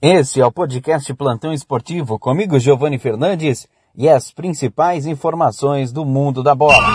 [0.00, 3.66] Esse é o podcast Plantão Esportivo comigo, Giovanni Fernandes,
[3.96, 6.86] e as principais informações do mundo da bola.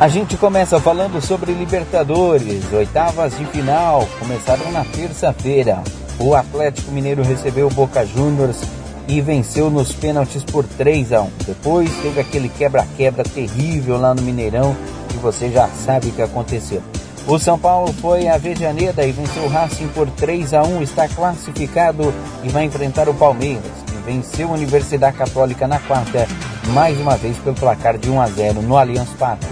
[0.00, 5.84] A gente começa falando sobre Libertadores, oitavas de final, começaram na terça-feira.
[6.18, 8.60] O Atlético Mineiro recebeu o Boca Juniors
[9.06, 11.30] e venceu nos pênaltis por 3 a 1.
[11.46, 14.76] Depois teve aquele quebra-quebra terrível lá no Mineirão
[15.08, 16.82] que você já sabe o que aconteceu.
[17.26, 21.06] O São Paulo foi a Vejaneda e venceu o Racing por 3 a 1, está
[21.06, 26.26] classificado e vai enfrentar o Palmeiras, que venceu a Universidade Católica na quarta,
[26.68, 29.46] mais uma vez pelo placar de 1 a 0 no Allianz Parque.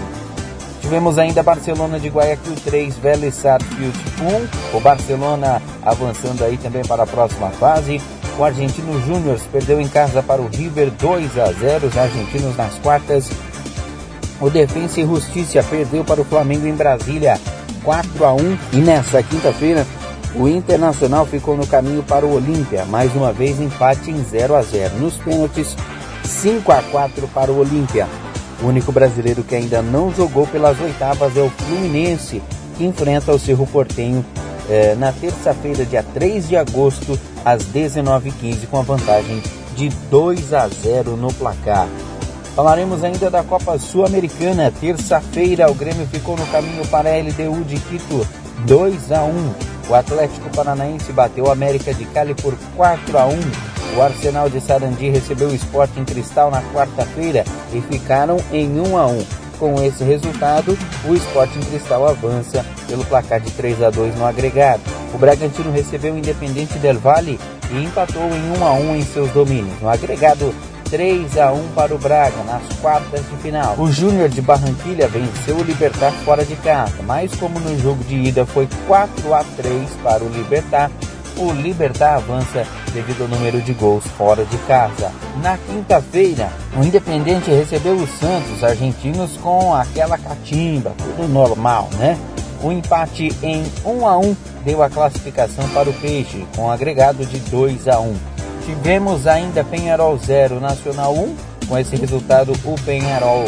[0.81, 3.97] Tivemos ainda Barcelona de Guayaquil 3, Vélez Sarsfield
[4.73, 8.01] 1, o Barcelona avançando aí também para a próxima fase.
[8.39, 12.73] O Argentino Júnior perdeu em casa para o River 2 a 0, os argentinos nas
[12.79, 13.29] quartas
[14.39, 17.39] o Defensa e Justiça perdeu para o Flamengo em Brasília
[17.83, 19.85] 4 a 1 e nessa quinta-feira
[20.35, 24.61] o Internacional ficou no caminho para o Olímpia, mais uma vez empate em 0 a
[24.61, 24.97] 0.
[24.99, 25.75] Nos pênaltis,
[26.23, 28.07] 5 a 4 para o Olímpia.
[28.61, 32.41] O único brasileiro que ainda não jogou pelas oitavas é o Fluminense,
[32.77, 34.23] que enfrenta o Cerro Portenho
[34.69, 39.41] eh, na terça-feira, dia 3 de agosto, às 19h15, com a vantagem
[39.75, 41.87] de 2 a 0 no placar.
[42.57, 44.73] Falaremos ainda da Copa Sul-Americana.
[44.81, 48.27] Terça-feira, o Grêmio ficou no caminho para a LDU de Quito
[48.65, 49.53] 2 a 1.
[49.87, 53.33] O Atlético Paranaense bateu o América de Cali por 4 a 1.
[53.95, 59.05] O Arsenal de Sarandi recebeu o Sporting Cristal na quarta-feira e ficaram em 1 a
[59.05, 59.25] 1.
[59.59, 60.75] Com esse resultado,
[61.07, 64.81] o Sporting Cristal avança pelo placar de 3 a 2 no agregado.
[65.13, 67.39] O Bragantino recebeu o Independente Del Valle
[67.71, 69.79] e empatou em 1 a 1 em seus domínios.
[69.79, 70.51] No agregado,
[70.89, 73.75] 3 a 1 para o Braga nas quartas de final.
[73.77, 78.15] O Júnior de Barranquilha venceu o Libertar fora de casa, mas como no jogo de
[78.15, 80.89] ida foi 4 a 3 para o Libertar,
[81.37, 85.11] o Libertar avança devido ao número de gols fora de casa.
[85.41, 92.17] Na quinta-feira, o Independente recebeu os Santos argentinos com aquela catimba, tudo normal, né?
[92.63, 97.23] O empate em 1 a 1 deu a classificação para o Peixe, com um agregado
[97.25, 98.15] de 2 a 1.
[98.67, 101.35] Tivemos ainda Penharol 0, Nacional 1.
[101.69, 103.45] Com esse resultado, o Penharol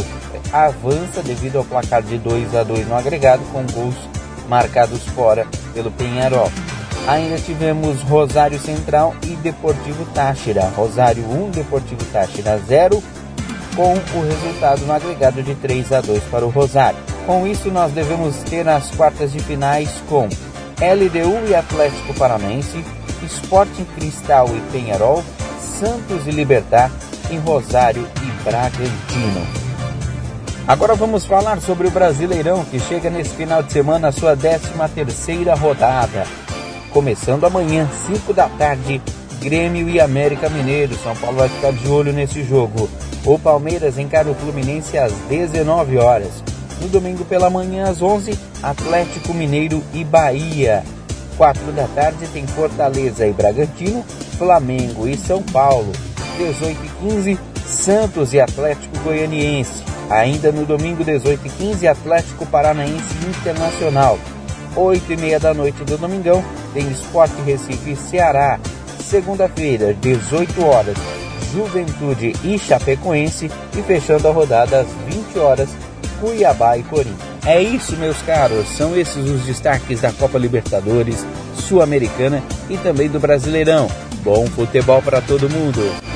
[0.53, 3.96] avança devido ao placar de 2 a 2 no agregado, com gols
[4.47, 6.50] marcados fora pelo Penharol.
[7.06, 10.72] Ainda tivemos Rosário Central e Deportivo Táchira.
[10.74, 13.03] Rosário 1, Deportivo Táchira 0,
[13.75, 17.00] com o resultado no agregado de 3 a 2 para o Rosário.
[17.25, 20.30] Com isso, nós devemos ter as quartas de finais com
[20.80, 22.81] LDU e Atlético Paranaense,
[23.25, 25.24] Sporting Cristal e Penharol,
[25.80, 26.91] Santos e Libertar,
[27.30, 29.69] em Rosário e Bragantino.
[30.68, 34.69] Agora vamos falar sobre o Brasileirão que chega nesse final de semana a sua 13
[34.94, 36.28] terceira rodada.
[36.91, 39.02] Começando amanhã, 5 da tarde,
[39.41, 40.96] Grêmio e América Mineiro.
[40.97, 42.90] São Paulo vai ficar de olho nesse jogo.
[43.25, 46.44] O Palmeiras encara o Fluminense às 19 horas.
[46.81, 50.84] No domingo pela manhã às 11, Atlético Mineiro e Bahia.
[51.39, 54.03] 4 da tarde tem Fortaleza e Bragantino,
[54.38, 55.89] Flamengo e São Paulo.
[56.38, 59.81] 18 e 15, Santos e Atlético Goianiense.
[60.09, 64.19] Ainda no domingo, 18 e 15, Atlético Paranaense Internacional.
[64.75, 68.59] 8 e meia da noite do domingão, tem Esporte Recife e Ceará.
[69.00, 70.97] Segunda-feira, 18 horas,
[71.53, 73.50] Juventude e Chapecoense.
[73.77, 75.69] E fechando a rodada às 20 horas,
[76.19, 77.28] Cuiabá e Corinthians.
[77.45, 78.67] É isso, meus caros.
[78.69, 83.89] São esses os destaques da Copa Libertadores, Sul-Americana e também do Brasileirão.
[84.23, 86.08] Bom futebol para todo mundo.